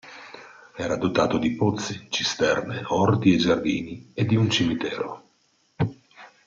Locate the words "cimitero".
4.49-5.25